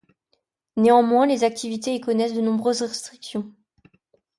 Néanmoins, 0.77 1.27
les 1.27 1.43
activités 1.43 1.93
y 1.93 2.01
connaissent 2.01 2.33
de 2.33 2.41
nombreuses 2.41 2.81
restrictions. 2.81 3.53